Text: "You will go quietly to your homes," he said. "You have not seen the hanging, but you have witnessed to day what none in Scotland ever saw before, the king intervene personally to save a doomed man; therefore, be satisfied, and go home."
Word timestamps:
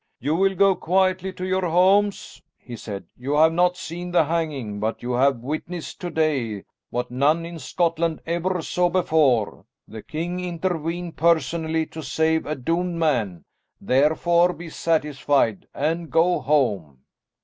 "You 0.19 0.33
will 0.35 0.55
go 0.55 0.73
quietly 0.75 1.31
to 1.33 1.45
your 1.45 1.61
homes," 1.61 2.41
he 2.57 2.75
said. 2.75 3.05
"You 3.15 3.33
have 3.33 3.53
not 3.53 3.77
seen 3.77 4.09
the 4.09 4.23
hanging, 4.25 4.79
but 4.79 5.03
you 5.03 5.11
have 5.11 5.43
witnessed 5.43 6.01
to 6.01 6.09
day 6.09 6.63
what 6.89 7.11
none 7.11 7.45
in 7.45 7.59
Scotland 7.59 8.19
ever 8.25 8.63
saw 8.63 8.89
before, 8.89 9.63
the 9.87 10.01
king 10.01 10.39
intervene 10.39 11.11
personally 11.11 11.85
to 11.85 12.01
save 12.01 12.47
a 12.47 12.55
doomed 12.55 12.95
man; 12.95 13.45
therefore, 13.79 14.53
be 14.53 14.69
satisfied, 14.71 15.67
and 15.71 16.09
go 16.09 16.39
home." 16.39 17.01